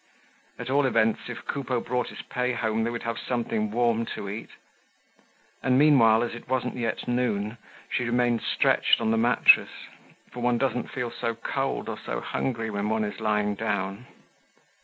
At 0.57 0.71
all 0.71 0.87
events, 0.87 1.29
if 1.29 1.45
Coupeau 1.45 1.79
brought 1.79 2.07
his 2.07 2.23
pay 2.23 2.53
home 2.53 2.83
they 2.83 2.89
would 2.89 3.03
have 3.03 3.19
something 3.19 3.69
warm 3.69 4.07
to 4.15 4.29
eat. 4.29 4.49
And 5.61 5.77
meanwhile, 5.77 6.23
as 6.23 6.33
it 6.33 6.49
wasn't 6.49 6.75
yet 6.75 7.07
noon, 7.07 7.59
she 7.87 8.05
remained 8.05 8.41
stretched 8.41 8.99
on 8.99 9.11
the 9.11 9.17
mattress, 9.17 9.69
for 10.31 10.39
one 10.39 10.57
doesn't 10.57 10.89
feel 10.89 11.11
so 11.11 11.35
cold 11.35 11.87
or 11.87 11.99
so 12.03 12.19
hungry 12.19 12.71
when 12.71 12.89
one 12.89 13.03
is 13.03 13.19
lying 13.19 13.53
down. 13.53 14.07